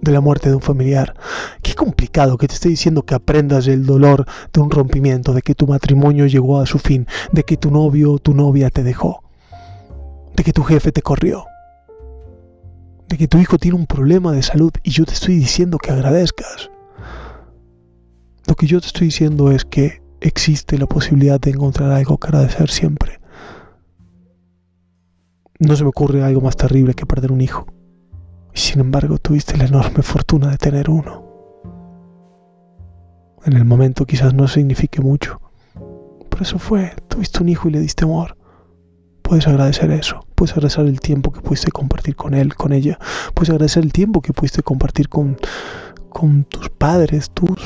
de 0.00 0.12
la 0.12 0.22
muerte 0.22 0.48
de 0.48 0.54
un 0.54 0.62
familiar. 0.62 1.14
Qué 1.60 1.74
complicado 1.74 2.38
que 2.38 2.48
te 2.48 2.54
esté 2.54 2.70
diciendo 2.70 3.02
que 3.02 3.14
aprendas 3.14 3.66
del 3.66 3.84
dolor 3.84 4.26
de 4.50 4.60
un 4.60 4.70
rompimiento, 4.70 5.34
de 5.34 5.42
que 5.42 5.54
tu 5.54 5.66
matrimonio 5.66 6.26
llegó 6.26 6.58
a 6.58 6.66
su 6.66 6.78
fin, 6.78 7.06
de 7.32 7.42
que 7.42 7.58
tu 7.58 7.70
novio 7.70 8.12
o 8.12 8.18
tu 8.18 8.32
novia 8.32 8.70
te 8.70 8.82
dejó 8.82 9.22
de 10.40 10.44
que 10.44 10.52
tu 10.54 10.62
jefe 10.62 10.90
te 10.90 11.02
corrió, 11.02 11.44
de 13.10 13.18
que 13.18 13.28
tu 13.28 13.38
hijo 13.38 13.58
tiene 13.58 13.76
un 13.76 13.86
problema 13.86 14.30
de 14.32 14.42
salud 14.42 14.72
y 14.84 14.90
yo 14.90 15.04
te 15.04 15.14
estoy 15.14 15.34
diciendo 15.34 15.78
que 15.78 15.90
agradezcas. 15.90 16.70
Lo 18.46 18.54
que 18.54 18.66
yo 18.66 18.80
te 18.80 18.86
estoy 18.86 19.08
diciendo 19.08 19.50
es 19.50 19.64
que 19.64 20.00
existe 20.20 20.78
la 20.78 20.86
posibilidad 20.86 21.40
de 21.40 21.50
encontrar 21.50 21.90
algo 21.90 22.18
que 22.18 22.28
agradecer 22.28 22.70
siempre. 22.70 23.20
No 25.58 25.74
se 25.74 25.82
me 25.82 25.88
ocurre 25.88 26.22
algo 26.22 26.40
más 26.40 26.56
terrible 26.56 26.94
que 26.94 27.04
perder 27.04 27.32
un 27.32 27.40
hijo. 27.40 27.66
Y 28.54 28.58
sin 28.58 28.80
embargo 28.80 29.18
tuviste 29.18 29.56
la 29.56 29.64
enorme 29.64 30.02
fortuna 30.02 30.48
de 30.50 30.58
tener 30.58 30.88
uno. 30.88 31.26
En 33.44 33.54
el 33.54 33.64
momento 33.64 34.06
quizás 34.06 34.34
no 34.34 34.46
signifique 34.46 35.00
mucho. 35.00 35.40
Pero 36.30 36.42
eso 36.42 36.60
fue, 36.60 36.94
tuviste 37.08 37.42
un 37.42 37.48
hijo 37.48 37.68
y 37.68 37.72
le 37.72 37.80
diste 37.80 38.04
amor 38.04 38.36
puedes 39.30 39.46
agradecer 39.46 39.92
eso, 39.92 40.26
puedes 40.40 40.52
agradecer 40.56 40.86
el 40.86 41.00
tiempo 41.00 41.32
que 41.32 41.42
pudiste 41.42 41.70
compartir 41.70 42.16
con 42.16 42.32
él, 42.32 42.54
con 42.54 42.72
ella, 42.72 42.98
puedes 43.34 43.50
agradecer 43.50 43.84
el 43.84 43.92
tiempo 43.92 44.22
que 44.22 44.32
pudiste 44.32 44.62
compartir 44.62 45.10
con, 45.10 45.36
con 46.08 46.44
tus 46.44 46.70
padres, 46.70 47.30
tus 47.30 47.58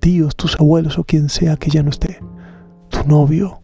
tíos, 0.00 0.34
tus 0.34 0.58
abuelos 0.58 0.98
o 0.98 1.04
quien 1.04 1.28
sea 1.28 1.58
que 1.58 1.68
ya 1.68 1.82
no 1.82 1.90
esté, 1.90 2.20
tu 2.88 3.06
novio, 3.06 3.60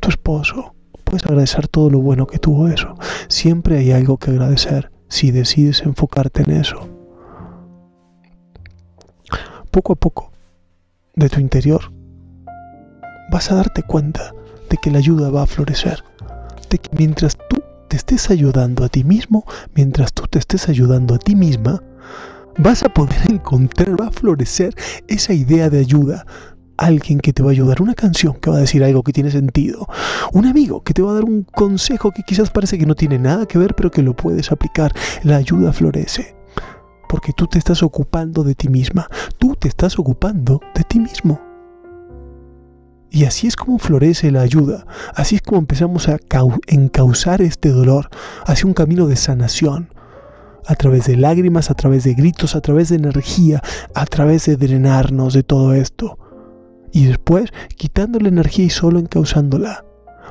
tu 0.00 0.08
esposo. 0.08 0.74
Puedes 1.04 1.24
agradecer 1.24 1.68
todo 1.68 1.88
lo 1.88 2.00
bueno 2.00 2.26
que 2.26 2.40
tuvo 2.40 2.66
eso. 2.66 2.96
Siempre 3.28 3.78
hay 3.78 3.92
algo 3.92 4.16
que 4.16 4.32
agradecer 4.32 4.90
si 5.08 5.30
decides 5.30 5.82
enfocarte 5.82 6.42
en 6.42 6.50
eso. 6.50 6.88
Poco 9.70 9.92
a 9.92 9.96
poco, 9.96 10.32
de 11.14 11.28
tu 11.28 11.38
interior, 11.38 11.92
vas 13.30 13.52
a 13.52 13.54
darte 13.54 13.84
cuenta 13.84 14.34
de 14.68 14.78
que 14.78 14.90
la 14.90 14.98
ayuda 14.98 15.30
va 15.30 15.44
a 15.44 15.46
florecer 15.46 16.02
que 16.78 16.90
mientras 16.96 17.36
tú 17.48 17.53
te 17.94 17.98
estés 17.98 18.28
ayudando 18.28 18.84
a 18.84 18.88
ti 18.88 19.04
mismo, 19.04 19.44
mientras 19.76 20.12
tú 20.12 20.24
te 20.28 20.40
estés 20.40 20.68
ayudando 20.68 21.14
a 21.14 21.18
ti 21.18 21.36
misma, 21.36 21.80
vas 22.58 22.82
a 22.82 22.88
poder 22.88 23.20
encontrar, 23.30 24.00
va 24.00 24.08
a 24.08 24.10
florecer 24.10 24.74
esa 25.06 25.32
idea 25.32 25.70
de 25.70 25.78
ayuda. 25.78 26.26
Alguien 26.76 27.20
que 27.20 27.32
te 27.32 27.44
va 27.44 27.50
a 27.50 27.52
ayudar, 27.52 27.80
una 27.80 27.94
canción 27.94 28.34
que 28.34 28.50
va 28.50 28.56
a 28.56 28.60
decir 28.60 28.82
algo 28.82 29.04
que 29.04 29.12
tiene 29.12 29.30
sentido, 29.30 29.86
un 30.32 30.44
amigo 30.44 30.82
que 30.82 30.92
te 30.92 31.02
va 31.02 31.12
a 31.12 31.14
dar 31.14 31.24
un 31.24 31.44
consejo 31.44 32.10
que 32.10 32.24
quizás 32.24 32.50
parece 32.50 32.78
que 32.78 32.86
no 32.86 32.96
tiene 32.96 33.16
nada 33.16 33.46
que 33.46 33.58
ver, 33.58 33.76
pero 33.76 33.92
que 33.92 34.02
lo 34.02 34.16
puedes 34.16 34.50
aplicar. 34.50 34.92
La 35.22 35.36
ayuda 35.36 35.72
florece 35.72 36.34
porque 37.08 37.32
tú 37.32 37.46
te 37.46 37.58
estás 37.58 37.84
ocupando 37.84 38.42
de 38.42 38.56
ti 38.56 38.68
misma, 38.68 39.06
tú 39.38 39.54
te 39.54 39.68
estás 39.68 40.00
ocupando 40.00 40.60
de 40.74 40.82
ti 40.82 40.98
mismo. 40.98 41.53
Y 43.14 43.26
así 43.26 43.46
es 43.46 43.54
como 43.54 43.78
florece 43.78 44.32
la 44.32 44.40
ayuda, 44.40 44.88
así 45.14 45.36
es 45.36 45.42
como 45.42 45.60
empezamos 45.60 46.08
a 46.08 46.18
encauzar 46.66 47.42
este 47.42 47.68
dolor 47.68 48.10
hacia 48.44 48.66
un 48.66 48.74
camino 48.74 49.06
de 49.06 49.14
sanación, 49.14 49.88
a 50.66 50.74
través 50.74 51.06
de 51.06 51.16
lágrimas, 51.16 51.70
a 51.70 51.74
través 51.74 52.02
de 52.02 52.14
gritos, 52.14 52.56
a 52.56 52.60
través 52.60 52.88
de 52.88 52.96
energía, 52.96 53.62
a 53.94 54.04
través 54.06 54.46
de 54.46 54.56
drenarnos 54.56 55.32
de 55.32 55.44
todo 55.44 55.74
esto. 55.74 56.18
Y 56.90 57.04
después 57.04 57.52
quitando 57.76 58.18
la 58.18 58.30
energía 58.30 58.64
y 58.64 58.70
solo 58.70 58.98
encauzándola, 58.98 59.84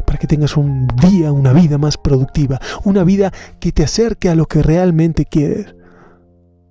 para 0.05 0.19
que 0.19 0.27
tengas 0.27 0.57
un 0.57 0.87
día, 1.09 1.31
una 1.31 1.53
vida 1.53 1.77
más 1.77 1.95
productiva, 1.95 2.59
una 2.83 3.05
vida 3.05 3.31
que 3.61 3.71
te 3.71 3.85
acerque 3.85 4.27
a 4.27 4.35
lo 4.35 4.45
que 4.45 4.61
realmente 4.61 5.23
quieres. 5.23 5.73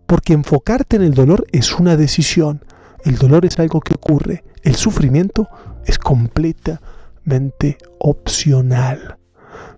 Porque 0.04 0.34
enfocarte 0.34 0.96
en 0.96 1.04
el 1.04 1.14
dolor 1.14 1.46
es 1.52 1.72
una 1.78 1.96
decisión, 1.96 2.62
el 3.04 3.16
dolor 3.16 3.44
es 3.44 3.58
algo 3.58 3.80
que 3.80 3.94
ocurre, 3.94 4.44
el 4.62 4.76
sufrimiento 4.76 5.48
es 5.84 5.98
completamente 5.98 7.78
opcional. 7.98 9.18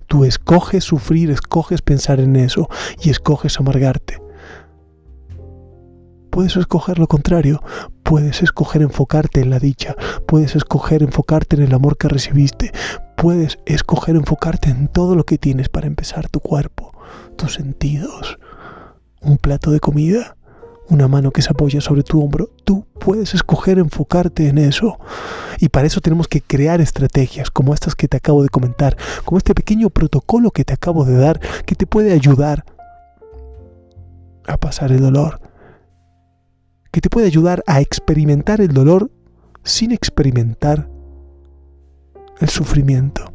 Tú 0.07 0.25
escoges 0.25 0.85
sufrir, 0.85 1.31
escoges 1.31 1.83
pensar 1.83 2.21
en 2.21 2.37
eso 2.37 2.69
y 3.03 3.11
escoges 3.11 3.59
amargarte. 3.59 4.21
Puedes 6.31 6.57
escoger 6.57 6.99
lo 6.99 7.07
contrario, 7.07 7.63
puedes 8.03 8.43
escoger 8.43 8.83
enfocarte 8.83 9.41
en 9.41 9.51
la 9.51 9.61
dicha, 9.61 9.95
puedes 10.27 10.57
escoger 10.57 11.03
enfocarte 11.03 11.57
en 11.57 11.63
el 11.63 11.73
amor 11.73 11.97
que 11.97 12.09
recibiste, 12.09 12.73
puedes 13.17 13.59
escoger 13.67 14.17
enfocarte 14.17 14.69
en 14.69 14.89
todo 14.89 15.15
lo 15.15 15.25
que 15.25 15.39
tienes 15.39 15.69
para 15.69 15.87
empezar 15.87 16.29
tu 16.29 16.41
cuerpo, 16.41 16.93
tus 17.37 17.55
sentidos, 17.55 18.39
un 19.23 19.39
plato 19.39 19.71
de 19.71 19.81
comida, 19.81 20.37
una 20.89 21.09
mano 21.09 21.31
que 21.31 21.41
se 21.41 21.51
apoya 21.51 21.81
sobre 21.81 22.03
tu 22.03 22.23
hombro, 22.23 22.51
tú 22.65 22.87
puedes 22.99 23.35
escoger 23.35 23.79
enfocarte 23.79 24.49
en 24.49 24.59
eso. 24.59 24.99
Y 25.59 25.69
para 25.69 25.87
eso 25.87 26.01
tenemos 26.01 26.27
que 26.27 26.41
crear 26.41 26.81
estrategias 26.81 27.51
como 27.51 27.75
estas 27.75 27.95
que 27.95 28.09
te 28.09 28.17
acabo 28.17 28.43
de 28.43 28.49
comentar, 28.49 28.97
como 29.25 29.39
este 29.39 29.55
pequeño 29.55 29.91
protocolo 29.91 30.51
que 30.51 30.65
te 30.65 30.73
acabo 30.73 31.05
de 31.05 31.17
dar, 31.17 31.41
que 31.65 31.75
te 31.75 31.87
puede 31.87 32.13
ayudar 32.13 32.65
a 34.47 34.57
pasar 34.57 34.91
el 34.93 35.01
dolor, 35.01 35.41
que 36.91 37.01
te 37.01 37.09
puede 37.09 37.27
ayudar 37.27 37.63
a 37.67 37.81
experimentar 37.81 38.61
el 38.61 38.69
dolor 38.69 39.11
sin 39.63 39.93
experimentar 39.93 40.89
el 42.41 42.49
sufrimiento. 42.49 43.33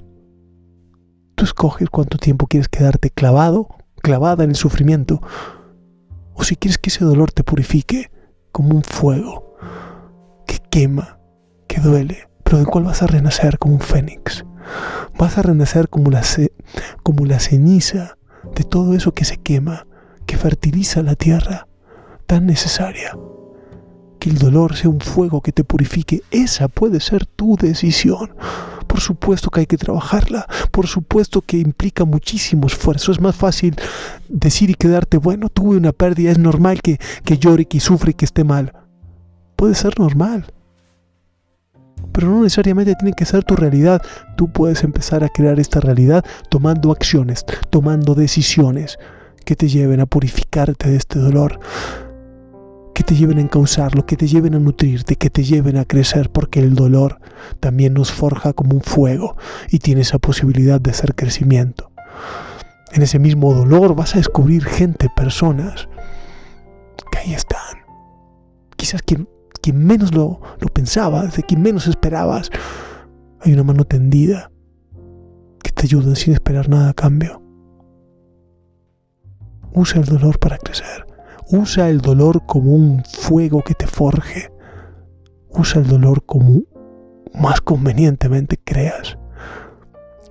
Tú 1.36 1.45
escoges 1.45 1.89
cuánto 1.89 2.17
tiempo 2.17 2.48
quieres 2.48 2.67
quedarte 2.67 3.09
clavado, 3.09 3.69
clavada 4.01 4.43
en 4.43 4.51
el 4.51 4.55
sufrimiento, 4.55 5.21
o 6.33 6.43
si 6.43 6.55
quieres 6.55 6.77
que 6.77 6.89
ese 6.89 7.05
dolor 7.05 7.31
te 7.31 7.43
purifique 7.43 8.12
como 8.51 8.75
un 8.75 8.84
fuego 8.84 9.56
que 10.46 10.58
quema, 10.70 11.20
que 11.68 11.82
duele, 11.82 12.29
pero 12.44 12.58
del 12.58 12.68
cual 12.68 12.86
vas 12.86 13.01
a 13.01 13.08
renacer 13.08 13.58
como 13.60 13.75
un 13.75 13.82
fénix. 13.82 14.46
Vas 15.18 15.38
a 15.38 15.41
renacer 15.41 15.89
como 15.89 16.12
la, 16.12 16.22
como 17.03 17.25
la 17.25 17.39
ceniza 17.39 18.18
de 18.56 18.63
todo 18.63 18.94
eso 18.94 19.13
que 19.13 19.25
se 19.25 19.38
quema, 19.38 19.86
que 20.25 20.38
fertiliza 20.38 21.01
la 21.01 21.15
tierra, 21.15 21.68
tan 22.25 22.46
necesaria. 22.46 23.18
Que 24.20 24.29
el 24.29 24.38
dolor 24.38 24.75
sea 24.75 24.89
un 24.89 25.00
fuego 25.00 25.41
que 25.41 25.51
te 25.51 25.63
purifique, 25.63 26.22
esa 26.32 26.68
puede 26.68 27.00
ser 27.00 27.25
tu 27.25 27.56
decisión. 27.56 28.36
Por 28.89 29.01
supuesto 29.01 29.51
que 29.51 29.60
hay 29.60 29.65
que 29.67 29.77
trabajarla, 29.77 30.48
por 30.72 30.88
supuesto 30.88 31.43
que 31.43 31.58
implica 31.58 32.05
muchísimo 32.05 32.65
esfuerzo. 32.65 33.12
Es 33.12 33.22
más 33.22 33.36
fácil 33.36 33.75
decir 34.27 34.72
y 34.72 34.74
quedarte, 34.74 35.17
bueno, 35.17 35.48
tuve 35.50 35.77
una 35.77 35.91
pérdida, 35.91 36.31
es 36.31 36.39
normal 36.39 36.81
que, 36.81 36.98
que 37.24 37.38
llore, 37.38 37.65
que 37.65 37.79
sufre, 37.79 38.15
que 38.15 38.25
esté 38.25 38.43
mal. 38.43 38.74
Puede 39.55 39.75
ser 39.75 40.00
normal, 40.00 40.51
pero 42.12 42.29
no 42.29 42.41
necesariamente 42.41 42.96
tiene 42.96 43.13
que 43.13 43.25
ser 43.25 43.43
tu 43.43 43.55
realidad. 43.55 44.01
Tú 44.36 44.51
puedes 44.51 44.84
empezar 44.84 45.24
a 45.24 45.29
crear 45.29 45.60
esta 45.60 45.79
realidad 45.79 46.25
tomando 46.50 46.91
acciones, 46.91 47.46
tomando 47.69 48.15
decisiones 48.15 48.98
que 49.46 49.55
te 49.55 49.67
lleven 49.67 50.00
a 50.00 50.08
purificarte 50.08 50.89
de 50.89 50.98
este 50.98 51.19
dolor, 51.19 51.60
que 53.00 53.06
te 53.06 53.15
lleven 53.15 53.38
a 53.38 53.41
encauzarlo, 53.41 54.06
que 54.06 54.18
te 54.18 54.27
lleven 54.27 54.56
a 54.56 54.60
nutrirte, 54.60 55.15
que 55.15 55.29
te 55.29 55.46
lleven 55.46 55.77
a 55.77 55.86
crecer, 55.86 56.29
porque 56.29 56.60
el 56.60 56.75
dolor 56.75 57.22
también 57.62 57.94
nos 57.94 58.12
forja 58.12 58.51
como 58.51 58.74
un 58.74 58.82
fuego 58.82 59.38
y 59.70 59.79
tiene 59.79 60.01
esa 60.01 60.20
posibilidad 60.20 60.82
de 60.82 60.91
hacer 60.91 61.15
crecimiento. 61.15 61.91
En 62.91 63.01
ese 63.01 63.18
mismo 63.18 63.53
dolor 63.53 63.96
vas 63.96 64.15
a 64.15 64.18
descubrir 64.18 64.65
gente, 64.65 65.08
personas 65.15 65.88
que 67.10 67.20
ahí 67.20 67.34
están. 67.34 67.77
Quizás 68.75 69.01
quien 69.01 69.29
menos 69.77 70.13
lo, 70.13 70.41
lo 70.60 70.68
pensabas, 70.68 71.38
de 71.38 71.44
quien 71.44 71.62
menos 71.62 71.88
esperabas, 71.88 72.50
hay 73.39 73.53
una 73.53 73.63
mano 73.63 73.86
tendida 73.86 74.51
que 75.63 75.72
te 75.72 75.84
ayuda 75.84 76.15
sin 76.15 76.34
esperar 76.34 76.68
nada 76.68 76.89
a 76.89 76.94
cambio. 76.94 77.41
Usa 79.72 80.01
el 80.01 80.06
dolor 80.06 80.38
para 80.38 80.58
crecer. 80.58 81.06
Usa 81.51 81.89
el 81.89 82.00
dolor 82.00 82.46
como 82.46 82.74
un 82.74 83.03
fuego 83.03 83.63
que 83.63 83.74
te 83.74 83.88
forje. 83.88 84.51
Usa 85.50 85.82
el 85.82 85.88
dolor 85.88 86.24
como 86.24 86.62
más 87.34 87.60
convenientemente 87.62 88.60
creas. 88.63 89.18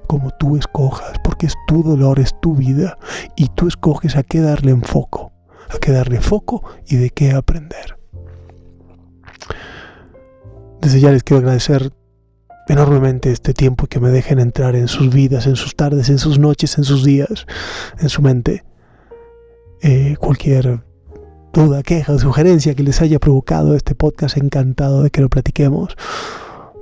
Como 0.06 0.30
tú 0.38 0.56
escojas, 0.56 1.18
porque 1.24 1.46
es 1.46 1.54
tu 1.66 1.82
dolor, 1.82 2.20
es 2.20 2.32
tu 2.40 2.54
vida, 2.54 2.96
y 3.36 3.48
tú 3.48 3.66
escoges 3.66 4.16
a 4.16 4.22
qué 4.22 4.40
darle 4.40 4.70
enfoco, 4.70 5.32
a 5.74 5.78
qué 5.78 5.90
darle 5.90 6.20
foco 6.20 6.62
y 6.86 6.96
de 6.96 7.10
qué 7.10 7.32
aprender. 7.32 7.98
Desde 10.80 11.00
ya 11.00 11.10
les 11.10 11.24
quiero 11.24 11.40
agradecer 11.40 11.92
enormemente 12.68 13.32
este 13.32 13.54
tiempo 13.54 13.86
que 13.86 13.98
me 13.98 14.10
dejen 14.10 14.38
entrar 14.38 14.76
en 14.76 14.86
sus 14.86 15.12
vidas, 15.12 15.46
en 15.46 15.56
sus 15.56 15.74
tardes, 15.74 16.08
en 16.10 16.18
sus 16.18 16.38
noches, 16.38 16.78
en 16.78 16.84
sus 16.84 17.04
días, 17.04 17.46
en 17.98 18.08
su 18.08 18.22
mente. 18.22 18.64
Eh, 19.82 20.16
cualquier 20.18 20.87
duda, 21.52 21.82
queja 21.82 22.12
o 22.12 22.18
sugerencia 22.18 22.74
que 22.74 22.82
les 22.82 23.00
haya 23.00 23.18
provocado 23.18 23.74
este 23.74 23.94
podcast, 23.94 24.36
encantado 24.36 25.02
de 25.02 25.10
que 25.10 25.20
lo 25.20 25.28
platiquemos. 25.28 25.96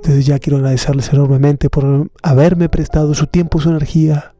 Desde 0.03 0.21
ya 0.21 0.39
quiero 0.39 0.57
agradecerles 0.57 1.11
enormemente 1.11 1.69
por 1.69 2.09
haberme 2.21 2.69
prestado 2.69 3.13
su 3.13 3.27
tiempo, 3.27 3.59
su 3.59 3.69
energía, 3.69 4.33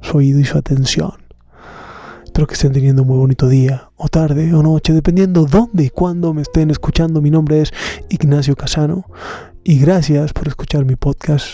su 0.00 0.18
oído 0.18 0.40
y 0.40 0.44
su 0.44 0.58
atención. 0.58 1.12
Espero 2.24 2.46
que 2.46 2.54
estén 2.54 2.72
teniendo 2.72 3.02
un 3.02 3.08
muy 3.08 3.16
bonito 3.16 3.48
día, 3.48 3.90
o 3.96 4.08
tarde, 4.08 4.52
o 4.52 4.62
noche, 4.62 4.92
dependiendo 4.92 5.46
dónde 5.46 5.84
y 5.84 5.90
cuándo 5.90 6.34
me 6.34 6.42
estén 6.42 6.70
escuchando. 6.70 7.22
Mi 7.22 7.30
nombre 7.30 7.62
es 7.62 7.72
Ignacio 8.10 8.54
Casano 8.56 9.06
y 9.64 9.78
gracias 9.78 10.34
por 10.34 10.46
escuchar 10.46 10.84
mi 10.84 10.96
podcast, 10.96 11.46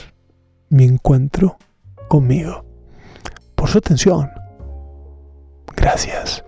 Mi 0.71 0.85
Encuentro 0.85 1.57
conmigo. 2.09 2.65
Por 3.55 3.69
su 3.69 3.79
atención. 3.79 4.29
Gracias. 5.77 6.43